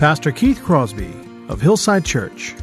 [0.00, 1.12] Pastor Keith Crosby
[1.50, 2.54] of Hillside Church.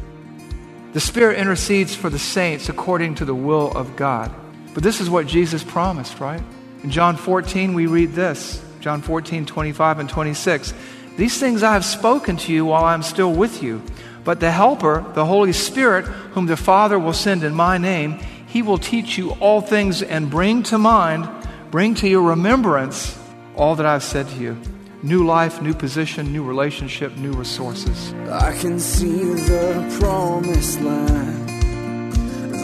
[0.92, 4.34] The Spirit intercedes for the saints according to the will of God.
[4.74, 6.42] But this is what Jesus promised, right?
[6.82, 10.74] In John 14, we read this John 14, 25 and 26.
[11.16, 13.82] These things I have spoken to you while I am still with you.
[14.24, 18.62] But the Helper, the Holy Spirit, whom the Father will send in my name, he
[18.62, 21.28] will teach you all things and bring to mind,
[21.70, 23.16] bring to your remembrance
[23.54, 24.60] all that I've said to you.
[25.02, 28.12] New life, new position, new relationship, new resources.
[28.28, 31.48] I can see the promised land,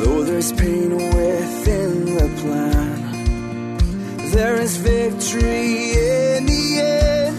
[0.00, 3.78] though there's pain within the plan.
[4.32, 7.38] There is victory in the end.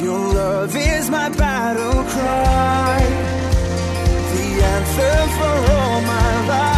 [0.00, 3.00] Your love is my battle cry,
[4.32, 6.70] the anthem for all my life.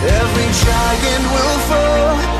[0.00, 2.39] Every giant will fall,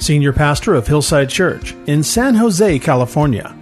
[0.00, 3.54] Senior Pastor of Hillside Church in San Jose, California.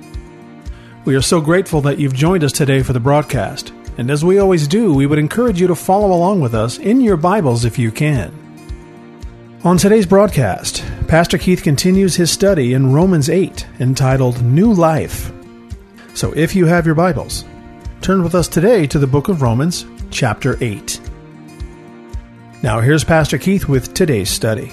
[1.05, 4.39] We are so grateful that you've joined us today for the broadcast, and as we
[4.39, 7.77] always do, we would encourage you to follow along with us in your Bibles if
[7.77, 8.33] you can.
[9.65, 15.33] On today's broadcast, Pastor Keith continues his study in Romans 8 entitled New Life.
[16.15, 17.45] So if you have your Bibles,
[18.01, 21.01] turn with us today to the book of Romans, chapter 8.
[22.63, 24.73] Now, here's Pastor Keith with today's study.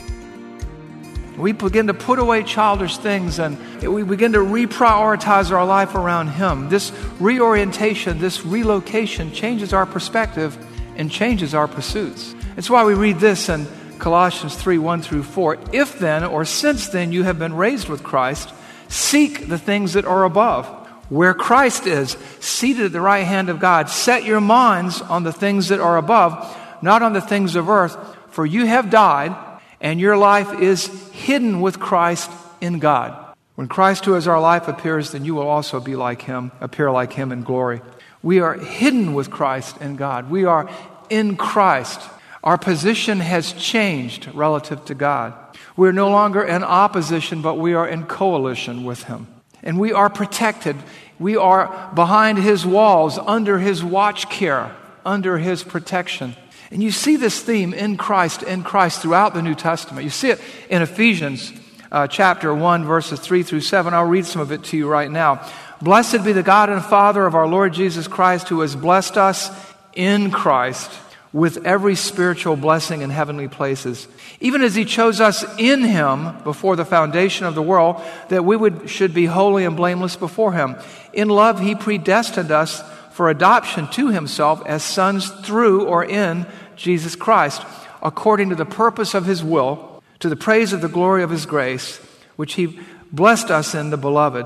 [1.37, 6.29] We begin to put away childish things and we begin to reprioritize our life around
[6.29, 6.69] Him.
[6.69, 10.57] This reorientation, this relocation changes our perspective
[10.95, 12.33] and changes our pursuits.
[12.55, 13.67] It's why we read this in
[13.99, 15.57] Colossians 3 1 through 4.
[15.73, 18.53] If then, or since then, you have been raised with Christ,
[18.87, 20.67] seek the things that are above,
[21.09, 23.89] where Christ is, seated at the right hand of God.
[23.89, 27.97] Set your minds on the things that are above, not on the things of earth,
[28.29, 29.35] for you have died
[29.81, 32.31] and your life is hidden with Christ
[32.61, 33.21] in God.
[33.55, 36.91] When Christ, who is our life, appears, then you will also be like him, appear
[36.91, 37.81] like him in glory.
[38.21, 40.29] We are hidden with Christ in God.
[40.29, 40.69] We are
[41.09, 42.01] in Christ.
[42.43, 45.33] Our position has changed relative to God.
[45.77, 49.27] We're no longer in opposition, but we are in coalition with him.
[49.63, 50.75] And we are protected.
[51.17, 54.75] We are behind his walls, under his watch care,
[55.05, 56.35] under his protection.
[56.75, 60.03] And you see this theme in Christ, in Christ throughout the New Testament.
[60.03, 61.53] You see it in Ephesians
[61.89, 63.93] uh, chapter 1, verses 3 through 7.
[63.93, 65.49] I'll read some of it to you right now.
[65.81, 69.49] Blessed be the God and Father of our Lord Jesus Christ, who has blessed us
[69.93, 70.91] in Christ
[71.31, 74.09] with every spiritual blessing in heavenly places,
[74.41, 78.57] even as he chose us in him before the foundation of the world, that we
[78.57, 80.75] would, should be holy and blameless before him.
[81.13, 82.83] In love, he predestined us
[83.15, 87.63] for adoption to himself as sons through or in Jesus Christ,
[88.01, 91.45] according to the purpose of his will, to the praise of the glory of his
[91.45, 91.97] grace,
[92.35, 92.79] which he
[93.11, 94.45] blessed us in the beloved.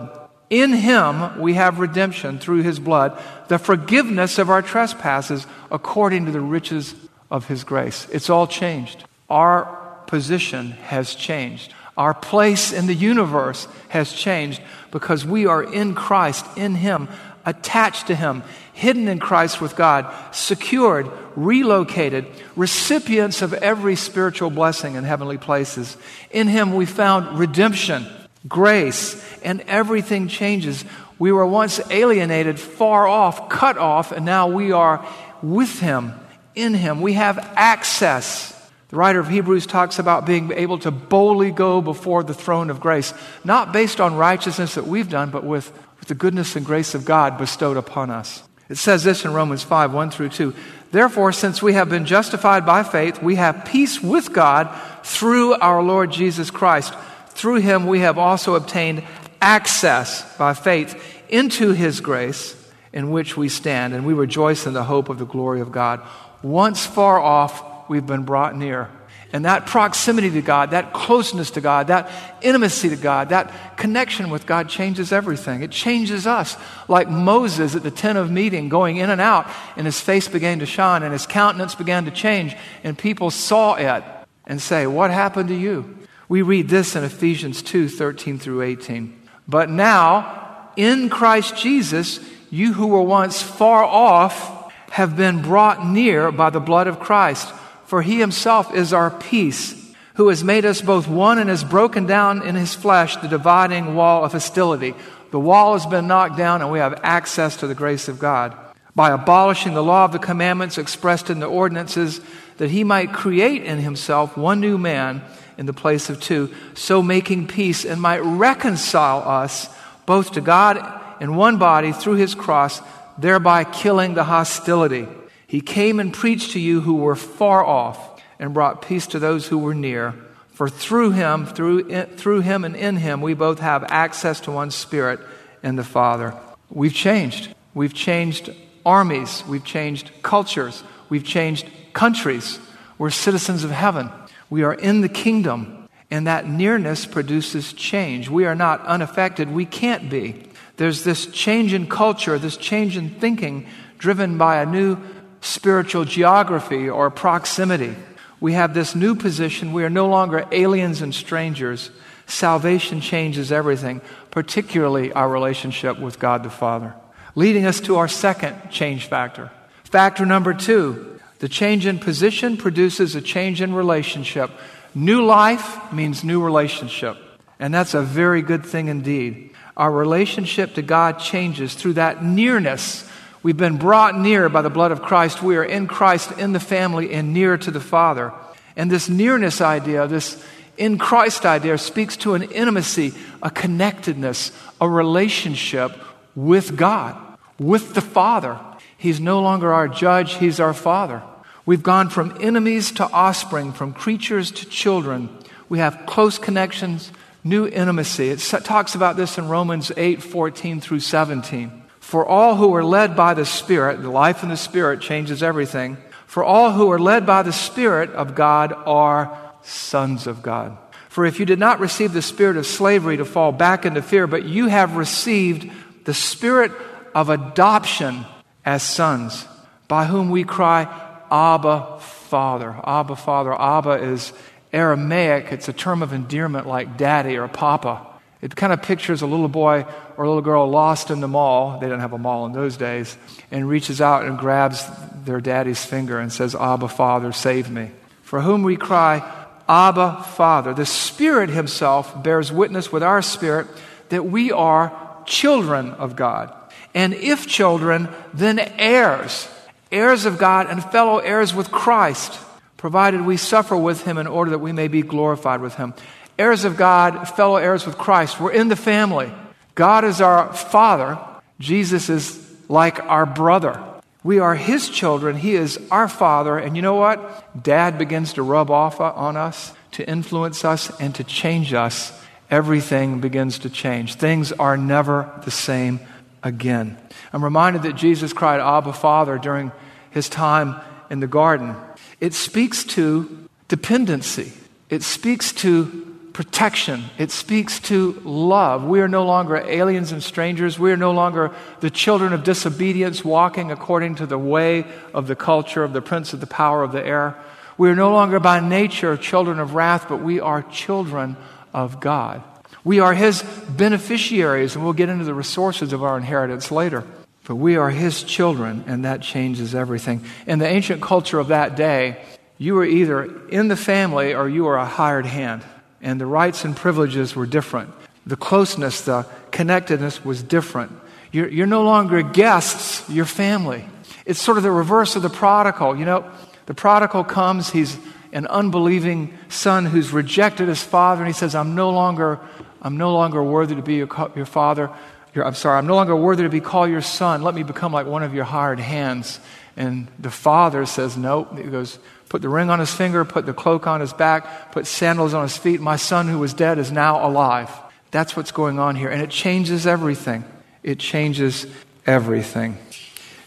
[0.49, 6.31] In him we have redemption through his blood, the forgiveness of our trespasses, according to
[6.31, 6.95] the riches
[7.29, 8.07] of his grace.
[8.11, 9.03] It's all changed.
[9.29, 9.65] Our
[10.07, 11.73] position has changed.
[11.95, 17.09] Our place in the universe has changed because we are in Christ, in him,
[17.49, 18.43] attached to him,
[18.73, 22.25] hidden in Christ with God, secured, relocated,
[22.55, 25.97] recipients of every spiritual blessing in heavenly places.
[26.31, 28.07] In Him we found redemption,
[28.47, 30.85] grace, and everything changes.
[31.17, 35.05] We were once alienated, far off, cut off, and now we are
[35.41, 36.13] with Him,
[36.55, 37.01] in Him.
[37.01, 38.55] We have access.
[38.89, 42.79] The writer of Hebrews talks about being able to boldly go before the throne of
[42.79, 43.13] grace,
[43.43, 45.71] not based on righteousness that we've done, but with,
[46.09, 48.43] the goodness and grace of God bestowed upon us.
[48.67, 50.55] It says this in Romans 5 1 through 2.
[50.91, 55.83] Therefore, since we have been justified by faith, we have peace with God through our
[55.83, 56.95] Lord Jesus Christ.
[57.27, 59.03] Through him, we have also obtained
[59.39, 62.55] access by faith into his grace
[62.91, 66.01] in which we stand, and we rejoice in the hope of the glory of God.
[66.41, 68.89] Once far off, we've been brought near.
[69.31, 72.09] And that proximity to God, that closeness to God, that
[72.41, 75.61] intimacy to God, that connection with God changes everything.
[75.61, 76.57] It changes us.
[76.87, 80.59] Like Moses at the tent of meeting, going in and out, and his face began
[80.59, 84.03] to shine, and his countenance began to change, and people saw it
[84.47, 85.97] and say, What happened to you?
[86.27, 89.19] We read this in Ephesians 2 13 through 18.
[89.47, 96.31] But now, in Christ Jesus, you who were once far off have been brought near
[96.31, 97.53] by the blood of Christ.
[97.89, 99.73] For he himself is our peace,
[100.13, 103.95] who has made us both one and has broken down in his flesh the dividing
[103.95, 104.93] wall of hostility.
[105.31, 108.55] The wall has been knocked down, and we have access to the grace of God.
[108.95, 112.21] By abolishing the law of the commandments expressed in the ordinances,
[112.57, 115.23] that he might create in himself one new man
[115.57, 119.67] in the place of two, so making peace, and might reconcile us
[120.05, 120.77] both to God
[121.19, 122.83] in one body through his cross,
[123.17, 125.07] thereby killing the hostility.
[125.49, 129.47] He came and preached to you who were far off and brought peace to those
[129.47, 130.13] who were near.
[130.51, 134.69] For through him, through, through him and in him, we both have access to one
[134.69, 135.19] Spirit
[135.63, 136.35] and the Father.
[136.69, 137.55] We've changed.
[137.73, 138.53] We've changed
[138.85, 139.43] armies.
[139.47, 140.83] We've changed cultures.
[141.09, 142.59] We've changed countries.
[142.99, 144.11] We're citizens of heaven.
[144.51, 148.29] We are in the kingdom, and that nearness produces change.
[148.29, 149.49] We are not unaffected.
[149.49, 150.43] We can't be.
[150.77, 153.65] There's this change in culture, this change in thinking,
[153.97, 154.97] driven by a new
[155.41, 157.95] spiritual geography or proximity.
[158.39, 159.73] We have this new position.
[159.73, 161.91] We are no longer aliens and strangers.
[162.25, 164.01] Salvation changes everything,
[164.31, 166.93] particularly our relationship with God the Father.
[167.35, 169.51] Leading us to our second change factor.
[169.83, 174.51] Factor number two the change in position produces a change in relationship.
[174.93, 177.17] New life means new relationship.
[177.59, 179.51] And that's a very good thing indeed.
[179.77, 183.09] Our relationship to God changes through that nearness
[183.41, 185.41] We've been brought near by the blood of Christ.
[185.41, 188.33] We are in Christ, in the family, and near to the Father.
[188.75, 190.43] And this nearness idea, this
[190.77, 194.51] in Christ idea, speaks to an intimacy, a connectedness,
[194.81, 195.97] a relationship
[196.35, 197.17] with God,
[197.57, 198.59] with the Father.
[198.97, 201.23] He's no longer our judge, He's our Father.
[201.65, 205.29] We've gone from enemies to offspring, from creatures to children.
[205.69, 207.11] We have close connections,
[207.43, 208.29] new intimacy.
[208.29, 211.83] It talks about this in Romans 8 14 through 17.
[212.09, 215.95] For all who are led by the Spirit, the life in the Spirit changes everything.
[216.25, 220.75] For all who are led by the Spirit of God are sons of God.
[221.09, 224.25] For if you did not receive the spirit of slavery to fall back into fear,
[224.25, 225.69] but you have received
[226.05, 226.71] the spirit
[227.13, 228.25] of adoption
[228.65, 229.45] as sons,
[229.87, 230.87] by whom we cry,
[231.29, 232.75] Abba, Father.
[232.87, 233.53] Abba, Father.
[233.53, 234.33] Abba is
[234.73, 235.51] Aramaic.
[235.51, 238.07] It's a term of endearment like daddy or papa.
[238.41, 239.85] It kind of pictures a little boy
[240.19, 241.79] or a little girl lost in the mall.
[241.79, 243.15] They didn't have a mall in those days.
[243.51, 244.85] And reaches out and grabs
[245.23, 247.91] their daddy's finger and says, Abba, Father, save me.
[248.23, 249.23] For whom we cry,
[249.69, 250.73] Abba, Father.
[250.73, 253.67] The Spirit Himself bears witness with our spirit
[254.09, 254.91] that we are
[255.25, 256.53] children of God.
[256.93, 259.47] And if children, then heirs,
[259.89, 262.37] heirs of God and fellow heirs with Christ,
[262.75, 265.93] provided we suffer with Him in order that we may be glorified with Him
[266.37, 268.39] heirs of God, fellow heirs with Christ.
[268.39, 269.29] We're in the family.
[269.75, 271.19] God is our father.
[271.59, 273.83] Jesus is like our brother.
[274.23, 275.37] We are his children.
[275.37, 276.57] He is our father.
[276.57, 277.63] And you know what?
[277.63, 282.11] Dad begins to rub off on us, to influence us, and to change us.
[282.49, 284.15] Everything begins to change.
[284.15, 285.99] Things are never the same
[286.43, 286.97] again.
[287.31, 289.71] I'm reminded that Jesus cried, Abba, Father, during
[290.11, 290.75] his time
[291.09, 291.75] in the garden.
[292.19, 294.51] It speaks to dependency,
[294.89, 296.08] it speaks to
[296.39, 297.03] protection.
[297.17, 298.85] It speaks to love.
[298.85, 300.79] We are no longer aliens and strangers.
[300.79, 305.35] We are no longer the children of disobedience walking according to the way of the
[305.35, 307.35] culture of the prince of the power of the air.
[307.77, 311.35] We are no longer by nature children of wrath, but we are children
[311.73, 312.41] of God.
[312.85, 317.03] We are His beneficiaries, and we'll get into the resources of our inheritance later.
[317.43, 320.23] But we are His children, and that changes everything.
[320.47, 322.23] In the ancient culture of that day,
[322.57, 325.65] you were either in the family or you were a hired hand
[326.01, 327.93] and the rights and privileges were different.
[328.25, 330.91] The closeness, the connectedness was different.
[331.31, 333.85] You're, you're no longer guests, you're family.
[334.25, 335.97] It's sort of the reverse of the prodigal.
[335.97, 336.31] You know,
[336.65, 337.97] the prodigal comes, he's
[338.31, 342.39] an unbelieving son who's rejected his father, and he says, I'm no longer,
[342.81, 344.89] I'm no longer worthy to be your, your father.
[345.35, 347.43] I'm sorry, I'm no longer worthy to be called your son.
[347.43, 349.39] Let me become like one of your hired hands.
[349.75, 351.57] And the father says, Nope.
[351.57, 351.99] He goes,
[352.29, 355.43] Put the ring on his finger, put the cloak on his back, put sandals on
[355.43, 355.81] his feet.
[355.81, 357.71] My son who was dead is now alive.
[358.11, 359.09] That's what's going on here.
[359.09, 360.43] And it changes everything.
[360.83, 361.65] It changes
[362.05, 362.77] everything.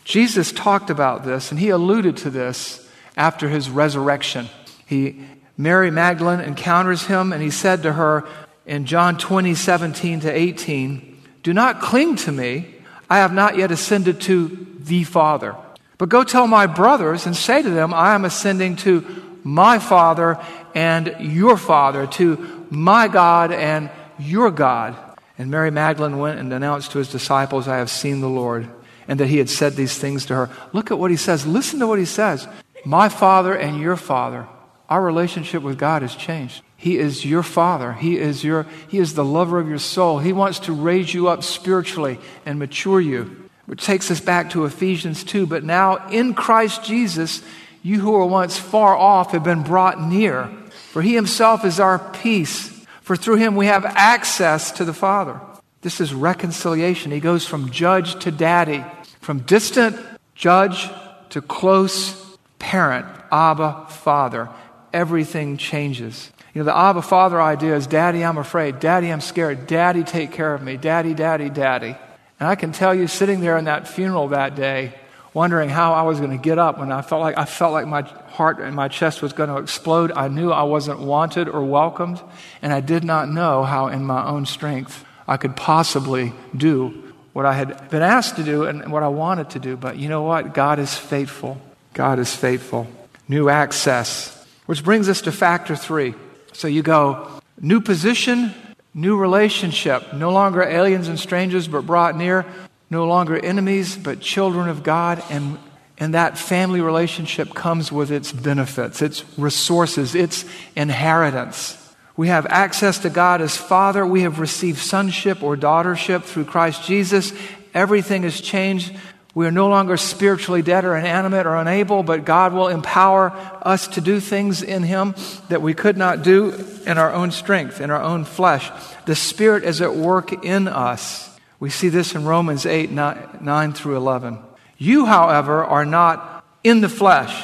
[0.04, 4.48] Jesus talked about this, and he alluded to this after his resurrection.
[4.86, 5.24] He,
[5.56, 8.26] Mary Magdalene encounters him, and he said to her
[8.66, 12.74] in John 20, 17 to 18, Do not cling to me.
[13.08, 15.54] I have not yet ascended to the Father.
[16.02, 20.36] But go tell my brothers and say to them, I am ascending to my Father
[20.74, 24.96] and your Father, to my God and your God.
[25.38, 28.68] And Mary Magdalene went and announced to his disciples, I have seen the Lord,
[29.06, 30.50] and that he had said these things to her.
[30.72, 31.46] Look at what he says.
[31.46, 32.48] Listen to what he says.
[32.84, 34.48] My Father and your Father.
[34.88, 36.64] Our relationship with God has changed.
[36.76, 37.92] He is your father.
[37.92, 40.18] He is your he is the lover of your soul.
[40.18, 43.41] He wants to raise you up spiritually and mature you.
[43.72, 45.46] Which takes us back to Ephesians 2.
[45.46, 47.40] But now in Christ Jesus,
[47.82, 50.50] you who were once far off have been brought near.
[50.90, 52.68] For he himself is our peace.
[53.00, 55.40] For through him we have access to the Father.
[55.80, 57.12] This is reconciliation.
[57.12, 58.84] He goes from judge to daddy,
[59.22, 59.96] from distant
[60.34, 60.90] judge
[61.30, 62.14] to close
[62.58, 64.50] parent, Abba, Father.
[64.92, 66.30] Everything changes.
[66.52, 68.80] You know, the Abba Father idea is Daddy, I'm afraid.
[68.80, 69.66] Daddy, I'm scared.
[69.66, 70.76] Daddy, take care of me.
[70.76, 71.96] Daddy, Daddy, Daddy.
[72.42, 74.94] And I can tell you, sitting there in that funeral that day,
[75.32, 77.86] wondering how I was going to get up when I felt like I felt like
[77.86, 80.10] my heart and my chest was going to explode.
[80.10, 82.20] I knew I wasn't wanted or welcomed,
[82.60, 87.46] and I did not know how in my own strength I could possibly do what
[87.46, 89.76] I had been asked to do and what I wanted to do.
[89.76, 90.52] But you know what?
[90.52, 91.60] God is faithful.
[91.94, 92.88] God is faithful.
[93.28, 94.44] New access.
[94.66, 96.12] Which brings us to factor 3.
[96.54, 98.52] So you go new position,
[98.94, 102.44] New relationship, no longer aliens and strangers, but brought near,
[102.90, 105.22] no longer enemies, but children of God.
[105.30, 105.58] And,
[105.98, 110.44] and that family relationship comes with its benefits, its resources, its
[110.76, 111.78] inheritance.
[112.16, 114.04] We have access to God as Father.
[114.06, 117.32] We have received sonship or daughtership through Christ Jesus.
[117.72, 118.94] Everything has changed.
[119.34, 123.88] We are no longer spiritually dead or inanimate or unable, but God will empower us
[123.88, 125.14] to do things in Him
[125.48, 126.52] that we could not do
[126.86, 128.70] in our own strength, in our own flesh.
[129.06, 131.30] The Spirit is at work in us.
[131.60, 134.38] We see this in Romans 8 9, 9 through 11.
[134.76, 137.34] You, however, are not in the flesh,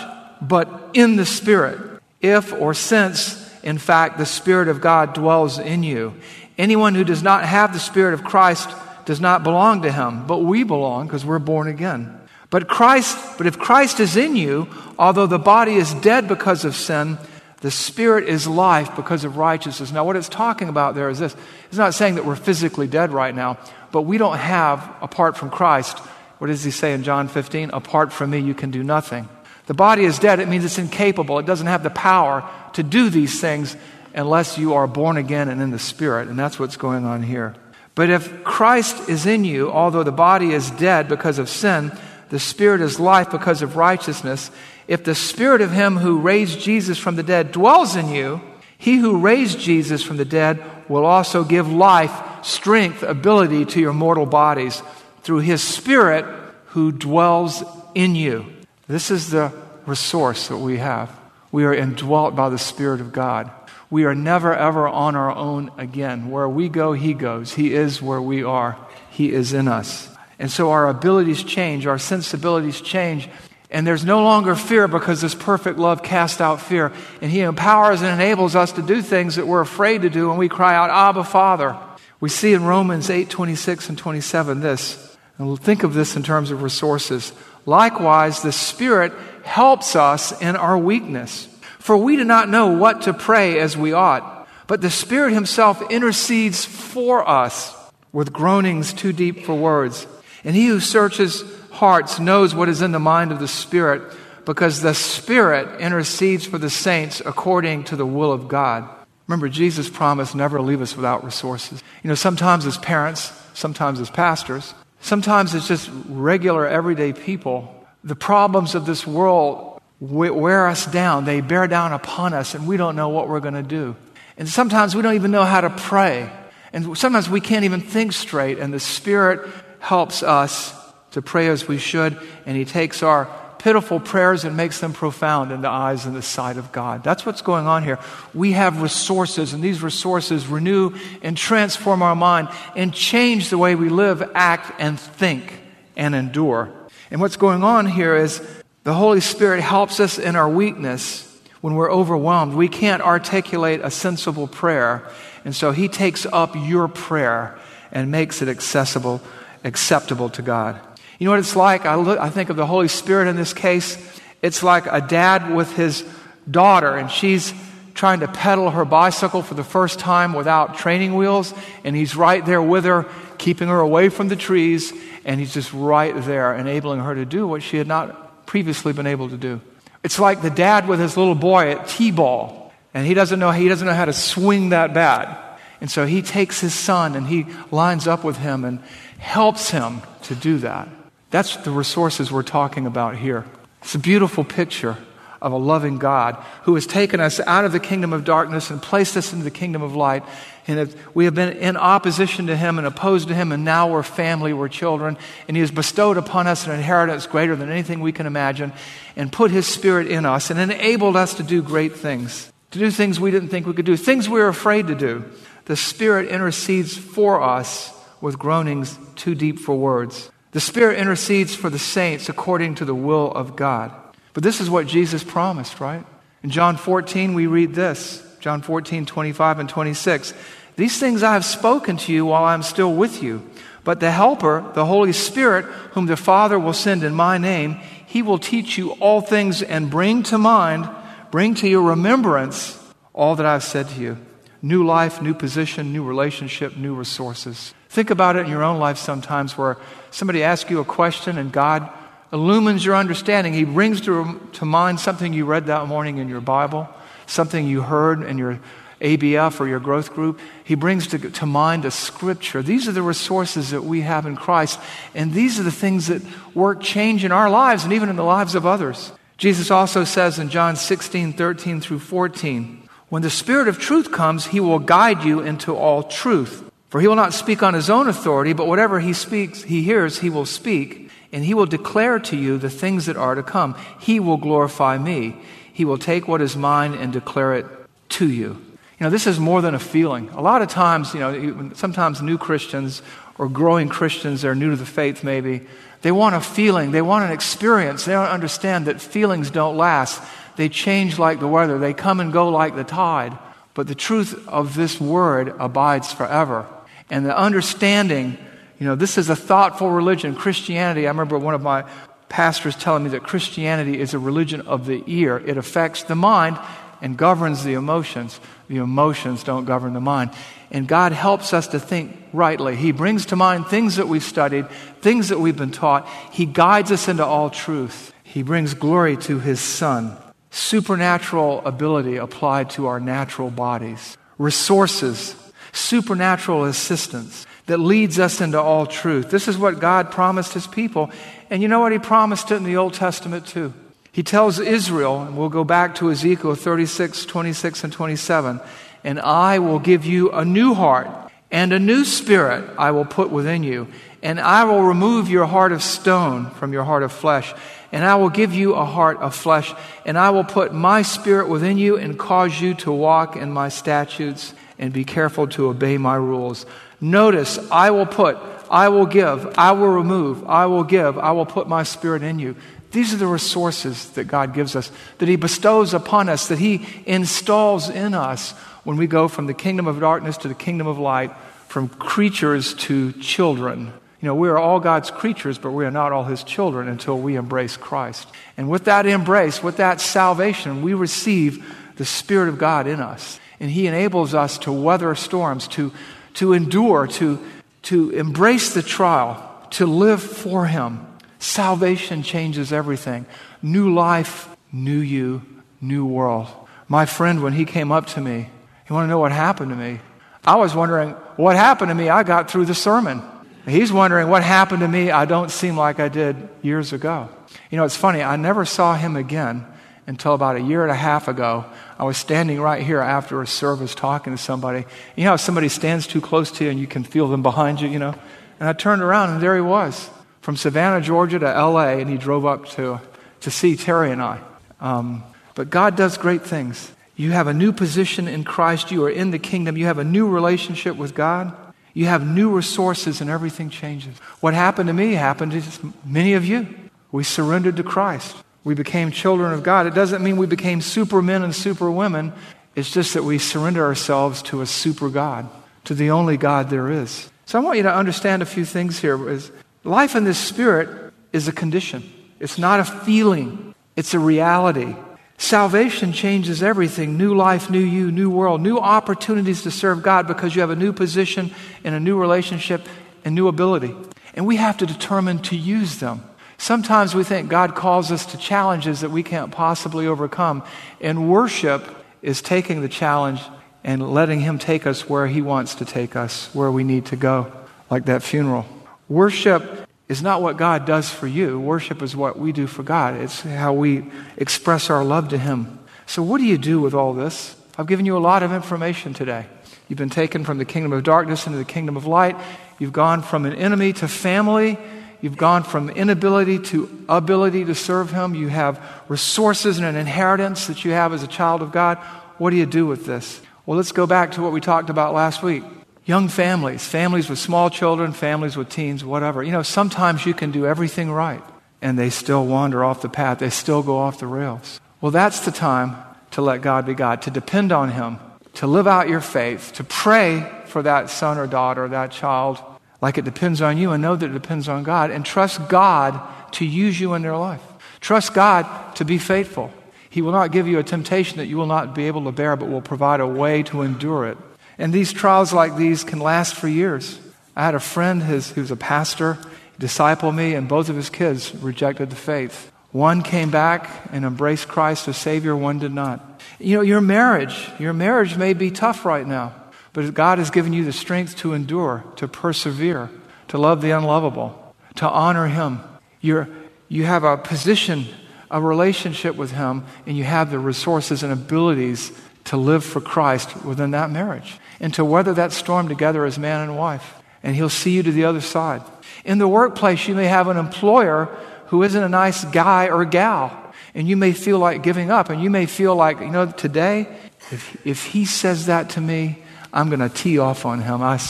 [0.42, 5.82] but in the Spirit, if or since, in fact, the Spirit of God dwells in
[5.82, 6.14] you.
[6.58, 8.68] Anyone who does not have the Spirit of Christ
[9.08, 12.14] does not belong to him, but we belong because we're born again.
[12.50, 16.76] But Christ, but if Christ is in you, although the body is dead because of
[16.76, 17.16] sin,
[17.62, 19.92] the spirit is life because of righteousness.
[19.92, 21.34] Now, what it's talking about there is this
[21.68, 23.56] it's not saying that we're physically dead right now,
[23.92, 25.98] but we don't have, apart from Christ,
[26.36, 27.70] what does he say in John 15?
[27.70, 29.26] Apart from me, you can do nothing.
[29.68, 31.38] The body is dead, it means it's incapable.
[31.38, 33.74] It doesn't have the power to do these things
[34.14, 36.28] unless you are born again and in the spirit.
[36.28, 37.54] And that's what's going on here.
[37.98, 41.90] But if Christ is in you, although the body is dead because of sin,
[42.28, 44.52] the spirit is life because of righteousness.
[44.86, 48.40] If the spirit of him who raised Jesus from the dead dwells in you,
[48.78, 52.12] he who raised Jesus from the dead will also give life,
[52.46, 54.80] strength, ability to your mortal bodies
[55.22, 56.24] through his spirit
[56.66, 57.64] who dwells
[57.96, 58.46] in you.
[58.86, 59.52] This is the
[59.86, 61.10] resource that we have.
[61.50, 63.50] We are indwelt by the Spirit of God.
[63.90, 66.30] We are never, ever on our own again.
[66.30, 67.54] Where we go, He goes.
[67.54, 68.76] He is where we are,
[69.10, 70.08] He is in us.
[70.38, 73.28] And so our abilities change, our sensibilities change,
[73.70, 76.92] and there's no longer fear because this perfect love casts out fear.
[77.20, 80.38] And He empowers and enables us to do things that we're afraid to do and
[80.38, 81.76] we cry out, Abba, Father.
[82.20, 85.16] We see in Romans 8 26 and 27 this.
[85.36, 87.32] And we'll think of this in terms of resources.
[87.64, 89.12] Likewise, the Spirit
[89.44, 91.46] helps us in our weakness.
[91.88, 95.80] For we do not know what to pray as we ought, but the Spirit Himself
[95.90, 97.74] intercedes for us
[98.12, 100.06] with groanings too deep for words.
[100.44, 104.02] And He who searches hearts knows what is in the mind of the Spirit,
[104.44, 108.86] because the Spirit intercedes for the saints according to the will of God.
[109.26, 111.82] Remember, Jesus promised never to leave us without resources.
[112.02, 117.86] You know, sometimes as parents, sometimes as pastors, sometimes it's just regular, everyday people.
[118.04, 121.24] The problems of this world wear us down.
[121.24, 123.96] They bear down upon us, and we don't know what we're going to do.
[124.36, 126.30] And sometimes we don't even know how to pray.
[126.72, 129.48] And sometimes we can't even think straight, and the Spirit
[129.80, 130.74] helps us
[131.12, 133.28] to pray as we should, and He takes our
[133.58, 137.02] pitiful prayers and makes them profound in the eyes and the sight of God.
[137.02, 137.98] That's what's going on here.
[138.32, 143.74] We have resources, and these resources renew and transform our mind and change the way
[143.74, 145.60] we live, act, and think
[145.96, 146.72] and endure.
[147.10, 148.40] And what's going on here is
[148.84, 151.24] the Holy Spirit helps us in our weakness
[151.60, 152.54] when we're overwhelmed.
[152.54, 155.08] We can't articulate a sensible prayer.
[155.44, 157.58] And so He takes up your prayer
[157.92, 159.20] and makes it accessible,
[159.64, 160.80] acceptable to God.
[161.18, 161.84] You know what it's like?
[161.84, 163.98] I, look, I think of the Holy Spirit in this case.
[164.40, 166.04] It's like a dad with his
[166.48, 167.52] daughter, and she's
[167.94, 172.46] trying to pedal her bicycle for the first time without training wheels, and he's right
[172.46, 173.06] there with her,
[173.38, 174.92] keeping her away from the trees,
[175.24, 179.06] and he's just right there, enabling her to do what she had not previously been
[179.06, 179.60] able to do.
[180.02, 183.68] It's like the dad with his little boy at T-ball, and he doesn't know he
[183.68, 185.60] doesn't know how to swing that bat.
[185.82, 188.80] And so he takes his son and he lines up with him and
[189.18, 190.88] helps him to do that.
[191.30, 193.44] That's the resources we're talking about here.
[193.82, 194.96] It's a beautiful picture
[195.42, 198.80] of a loving God who has taken us out of the kingdom of darkness and
[198.82, 200.24] placed us into the kingdom of light.
[200.68, 204.02] And we have been in opposition to Him and opposed to Him, and now we're
[204.02, 205.16] family, we're children.
[205.48, 208.74] And He has bestowed upon us an inheritance greater than anything we can imagine,
[209.16, 212.90] and put His Spirit in us, and enabled us to do great things, to do
[212.90, 215.24] things we didn't think we could do, things we were afraid to do.
[215.64, 220.30] The Spirit intercedes for us with groanings too deep for words.
[220.52, 223.92] The Spirit intercedes for the saints according to the will of God.
[224.34, 226.04] But this is what Jesus promised, right?
[226.42, 230.32] In John 14, we read this John 14, 25 and 26.
[230.78, 233.42] These things I have spoken to you while I am still with you.
[233.82, 238.22] But the Helper, the Holy Spirit, whom the Father will send in my name, he
[238.22, 240.88] will teach you all things and bring to mind,
[241.32, 242.80] bring to your remembrance
[243.12, 244.18] all that I've said to you.
[244.62, 247.74] New life, new position, new relationship, new resources.
[247.88, 249.78] Think about it in your own life sometimes where
[250.12, 251.90] somebody asks you a question and God
[252.32, 253.52] illumines your understanding.
[253.52, 256.88] He brings to, to mind something you read that morning in your Bible,
[257.26, 258.60] something you heard in your
[259.00, 260.40] ABF or your growth group.
[260.64, 262.62] He brings to, to mind a scripture.
[262.62, 264.80] These are the resources that we have in Christ,
[265.14, 266.22] and these are the things that
[266.54, 269.12] work change in our lives and even in the lives of others.
[269.36, 274.46] Jesus also says in John 16, 13 through 14, when the Spirit of truth comes,
[274.46, 276.64] he will guide you into all truth.
[276.90, 280.18] For he will not speak on his own authority, but whatever he speaks, he hears,
[280.18, 283.76] he will speak, and he will declare to you the things that are to come.
[284.00, 285.36] He will glorify me.
[285.72, 287.66] He will take what is mine and declare it
[288.10, 288.64] to you.
[288.98, 290.28] You know, this is more than a feeling.
[290.30, 293.02] A lot of times, you know, sometimes new Christians
[293.38, 295.62] or growing Christians that are new to the faith maybe,
[296.02, 298.04] they want a feeling, they want an experience.
[298.04, 300.22] They don't understand that feelings don't last.
[300.56, 303.38] They change like the weather, they come and go like the tide.
[303.74, 306.66] But the truth of this word abides forever
[307.10, 308.36] and the understanding,
[308.78, 310.34] you know, this is a thoughtful religion.
[310.34, 311.84] Christianity, I remember one of my
[312.28, 315.38] pastors telling me that Christianity is a religion of the ear.
[315.38, 316.58] It affects the mind
[317.00, 318.38] and governs the emotions.
[318.68, 320.30] The emotions don't govern the mind.
[320.70, 322.76] And God helps us to think rightly.
[322.76, 324.68] He brings to mind things that we've studied,
[325.00, 326.06] things that we've been taught.
[326.32, 328.12] He guides us into all truth.
[328.22, 330.16] He brings glory to His Son.
[330.50, 334.16] Supernatural ability applied to our natural bodies.
[334.36, 335.34] Resources
[335.72, 339.30] supernatural assistance that leads us into all truth.
[339.30, 341.10] This is what God promised his people.
[341.50, 341.92] And you know what?
[341.92, 343.72] He promised it in the Old Testament too.
[344.10, 348.60] He tells Israel, and we'll go back to Ezekiel 36, 26, and 27,
[349.04, 351.08] and I will give you a new heart,
[351.50, 353.88] and a new spirit I will put within you,
[354.22, 357.54] and I will remove your heart of stone from your heart of flesh,
[357.92, 359.72] and I will give you a heart of flesh,
[360.04, 363.68] and I will put my spirit within you and cause you to walk in my
[363.68, 366.66] statutes and be careful to obey my rules.
[367.00, 368.36] Notice, I will put,
[368.70, 372.38] I will give, I will remove, I will give, I will put my spirit in
[372.38, 372.56] you.
[372.90, 376.86] These are the resources that God gives us, that He bestows upon us, that He
[377.06, 378.52] installs in us
[378.84, 381.30] when we go from the kingdom of darkness to the kingdom of light,
[381.68, 383.92] from creatures to children.
[384.20, 387.18] You know, we are all God's creatures, but we are not all His children until
[387.18, 388.26] we embrace Christ.
[388.56, 393.38] And with that embrace, with that salvation, we receive the Spirit of God in us.
[393.60, 395.92] And He enables us to weather storms, to,
[396.34, 397.38] to endure, to,
[397.82, 401.07] to embrace the trial, to live for Him.
[401.38, 403.26] Salvation changes everything.
[403.62, 405.42] New life, new you,
[405.80, 406.48] new world.
[406.88, 408.50] My friend, when he came up to me,
[408.88, 410.00] you want to know what happened to me?
[410.44, 412.08] I was wondering, what happened to me?
[412.08, 413.22] I got through the sermon.
[413.66, 415.10] He's wondering, what happened to me?
[415.10, 417.28] I don't seem like I did years ago.
[417.70, 419.66] You know, it's funny, I never saw him again
[420.06, 421.66] until about a year and a half ago.
[421.98, 424.86] I was standing right here after a service talking to somebody.
[425.16, 427.88] You know somebody stands too close to you and you can feel them behind you,
[427.88, 428.14] you know?
[428.58, 430.08] And I turned around and there he was
[430.40, 433.00] from Savannah, Georgia to LA, and he drove up to
[433.40, 434.40] to see Terry and I.
[434.80, 435.22] Um,
[435.54, 436.92] but God does great things.
[437.16, 438.90] You have a new position in Christ.
[438.90, 439.76] You are in the kingdom.
[439.76, 441.54] You have a new relationship with God.
[441.94, 444.16] You have new resources, and everything changes.
[444.40, 446.68] What happened to me happened to many of you.
[447.10, 448.36] We surrendered to Christ.
[448.62, 449.86] We became children of God.
[449.86, 452.32] It doesn't mean we became supermen and superwomen.
[452.76, 455.48] It's just that we surrender ourselves to a super God,
[455.84, 457.30] to the only God there is.
[457.46, 459.28] So I want you to understand a few things here.
[459.28, 459.50] Is
[459.88, 462.02] life in this spirit is a condition.
[462.38, 463.74] It's not a feeling.
[463.96, 464.94] It's a reality.
[465.38, 470.54] Salvation changes everything new life, new you, new world, new opportunities to serve God because
[470.54, 471.52] you have a new position
[471.84, 472.86] and a new relationship
[473.24, 473.94] and new ability.
[474.34, 476.22] And we have to determine to use them.
[476.58, 480.64] Sometimes we think God calls us to challenges that we can't possibly overcome.
[481.00, 481.84] And worship
[482.20, 483.40] is taking the challenge
[483.84, 487.16] and letting Him take us where He wants to take us, where we need to
[487.16, 487.52] go,
[487.90, 488.66] like that funeral.
[489.08, 491.58] Worship is not what God does for you.
[491.58, 493.14] Worship is what we do for God.
[493.14, 494.04] It's how we
[494.36, 495.78] express our love to Him.
[496.06, 497.56] So, what do you do with all this?
[497.76, 499.46] I've given you a lot of information today.
[499.88, 502.36] You've been taken from the kingdom of darkness into the kingdom of light.
[502.78, 504.78] You've gone from an enemy to family.
[505.20, 508.34] You've gone from inability to ability to serve Him.
[508.34, 511.98] You have resources and an inheritance that you have as a child of God.
[512.38, 513.40] What do you do with this?
[513.66, 515.64] Well, let's go back to what we talked about last week.
[516.08, 519.42] Young families, families with small children, families with teens, whatever.
[519.42, 521.42] You know, sometimes you can do everything right
[521.82, 523.40] and they still wander off the path.
[523.40, 524.80] They still go off the rails.
[525.02, 525.96] Well, that's the time
[526.30, 528.18] to let God be God, to depend on Him,
[528.54, 532.58] to live out your faith, to pray for that son or daughter, that child,
[533.02, 536.18] like it depends on you, and know that it depends on God, and trust God
[536.52, 537.62] to use you in their life.
[538.00, 539.70] Trust God to be faithful.
[540.08, 542.56] He will not give you a temptation that you will not be able to bear,
[542.56, 544.38] but will provide a way to endure it.
[544.78, 547.18] And these trials like these can last for years.
[547.56, 549.36] I had a friend who's, who's a pastor,
[549.78, 552.70] disciple me, and both of his kids rejected the faith.
[552.92, 556.40] One came back and embraced Christ as Savior, one did not.
[556.60, 559.52] You know, your marriage, your marriage may be tough right now,
[559.92, 563.10] but God has given you the strength to endure, to persevere,
[563.48, 565.80] to love the unlovable, to honor Him.
[566.20, 566.48] You're,
[566.88, 568.06] you have a position,
[568.50, 572.12] a relationship with Him, and you have the resources and abilities
[572.44, 576.60] to live for Christ within that marriage and to weather that storm together as man
[576.62, 577.14] and wife.
[577.42, 578.82] And He'll see you to the other side.
[579.24, 581.26] In the workplace, you may have an employer
[581.66, 585.42] who isn't a nice guy or gal, and you may feel like giving up, and
[585.42, 587.08] you may feel like, you know, today,
[587.50, 591.02] if, if he says that to me, I'm going to tee off on him.
[591.02, 591.20] I,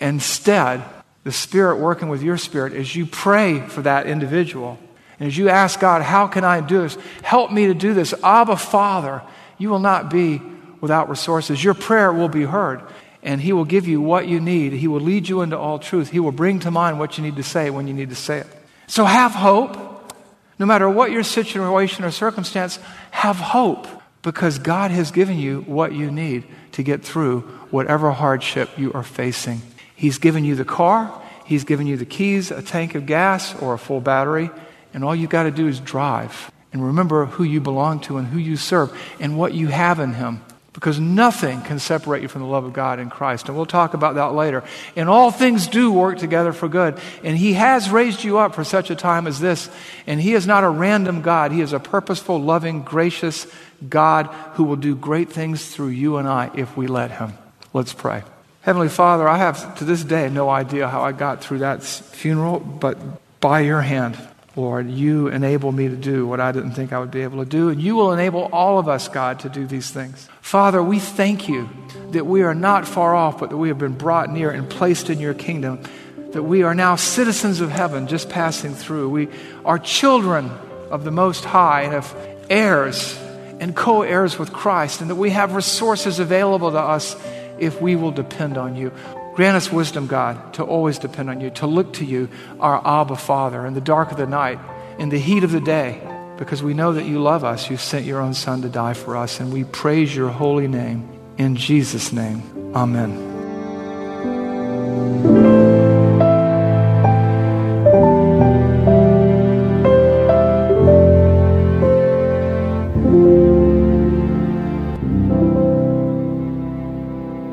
[0.00, 0.82] instead,
[1.24, 4.78] the Spirit working with your spirit, as you pray for that individual,
[5.18, 6.96] and as you ask God, How can I do this?
[7.22, 8.14] Help me to do this.
[8.22, 9.22] Abba, Father,
[9.58, 10.40] you will not be
[10.80, 11.62] without resources.
[11.62, 12.82] Your prayer will be heard,
[13.22, 14.72] and He will give you what you need.
[14.72, 16.10] He will lead you into all truth.
[16.10, 18.38] He will bring to mind what you need to say when you need to say
[18.38, 18.46] it.
[18.86, 19.94] So have hope.
[20.58, 22.78] No matter what your situation or circumstance,
[23.10, 23.86] have hope
[24.22, 29.02] because God has given you what you need to get through whatever hardship you are
[29.02, 29.60] facing.
[29.94, 33.74] He's given you the car, He's given you the keys, a tank of gas, or
[33.74, 34.50] a full battery,
[34.92, 36.50] and all you've got to do is drive.
[36.72, 40.14] And remember who you belong to and who you serve and what you have in
[40.14, 40.42] Him
[40.76, 43.48] because nothing can separate you from the love of God in Christ.
[43.48, 44.62] And we'll talk about that later.
[44.94, 46.98] And all things do work together for good.
[47.24, 49.70] And He has raised you up for such a time as this.
[50.06, 53.46] And He is not a random God, He is a purposeful, loving, gracious
[53.88, 57.32] God who will do great things through you and I if we let Him.
[57.72, 58.22] Let's pray.
[58.60, 62.60] Heavenly Father, I have to this day no idea how I got through that funeral,
[62.60, 62.98] but
[63.40, 64.18] by your hand.
[64.56, 67.48] Lord, you enable me to do what I didn't think I would be able to
[67.48, 70.28] do, and you will enable all of us, God, to do these things.
[70.40, 71.68] Father, we thank you
[72.12, 75.10] that we are not far off, but that we have been brought near and placed
[75.10, 75.82] in your kingdom,
[76.32, 79.10] that we are now citizens of heaven just passing through.
[79.10, 79.28] We
[79.66, 80.50] are children
[80.90, 82.16] of the Most High and of
[82.48, 83.14] heirs
[83.60, 87.14] and co heirs with Christ, and that we have resources available to us
[87.58, 88.90] if we will depend on you.
[89.36, 93.16] Grant us wisdom, God, to always depend on you, to look to you, our Abba
[93.16, 94.58] Father, in the dark of the night,
[94.98, 96.00] in the heat of the day,
[96.38, 97.68] because we know that you love us.
[97.68, 101.06] You sent your own Son to die for us, and we praise your holy name.
[101.36, 102.42] In Jesus' name,
[102.74, 103.34] amen.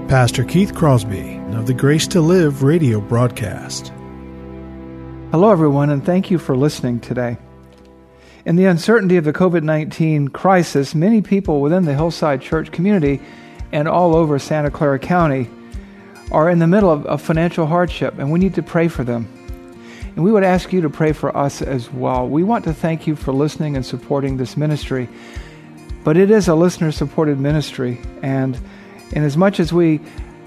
[0.08, 1.33] Pastor Keith Crosby
[1.64, 3.94] of the Grace to Live radio broadcast.
[5.32, 7.38] Hello, everyone, and thank you for listening today.
[8.46, 13.22] In the uncertainty of the COVID 19 crisis, many people within the Hillside Church community
[13.72, 15.50] and all over Santa Clara County
[16.34, 19.26] are in the middle of, of financial hardship, and we need to pray for them.
[20.18, 22.28] And we would ask you to pray for us as well.
[22.28, 25.08] We want to thank you for listening and supporting this ministry.
[26.04, 28.02] But it is a listener supported ministry.
[28.22, 28.60] And,
[29.14, 30.02] and as much as we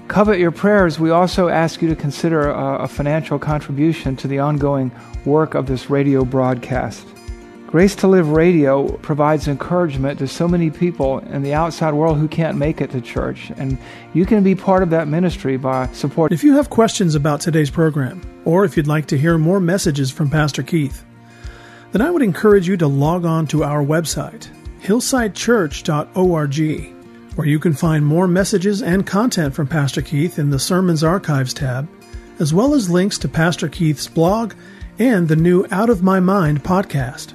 [0.07, 4.39] covet your prayers, we also ask you to consider a, a financial contribution to the
[4.39, 4.91] ongoing
[5.25, 7.05] work of this radio broadcast.
[7.67, 12.29] Grace to Live Radio provides encouragement to so many people in the outside world who
[12.29, 13.51] can't make it to church.
[13.57, 13.77] And
[14.13, 16.33] you can be part of that ministry by supporting.
[16.33, 20.09] If you have questions about today's program, or if you'd like to hear more messages
[20.09, 21.03] from Pastor Keith,
[21.91, 24.47] then I would encourage you to log on to our website,
[24.81, 26.96] hillsidechurch.org,
[27.37, 31.53] where you can find more messages and content from Pastor Keith in the Sermons Archives
[31.53, 31.87] tab,
[32.39, 34.55] as well as links to Pastor Keith's blog
[34.97, 37.33] and the new Out of My Mind podcast.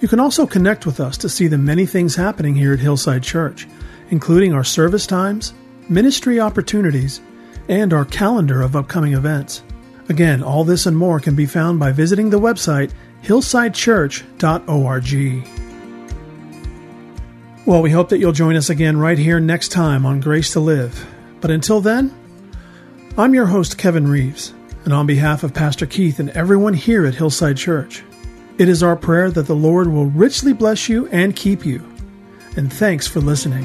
[0.00, 3.24] You can also connect with us to see the many things happening here at Hillside
[3.24, 3.66] Church,
[4.10, 5.52] including our service times,
[5.88, 7.20] ministry opportunities,
[7.68, 9.64] and our calendar of upcoming events.
[10.08, 12.92] Again, all this and more can be found by visiting the website
[13.24, 15.63] hillsidechurch.org.
[17.66, 20.60] Well, we hope that you'll join us again right here next time on Grace to
[20.60, 21.06] Live.
[21.40, 22.14] But until then,
[23.16, 24.52] I'm your host, Kevin Reeves,
[24.84, 28.02] and on behalf of Pastor Keith and everyone here at Hillside Church,
[28.58, 31.82] it is our prayer that the Lord will richly bless you and keep you.
[32.54, 33.64] And thanks for listening.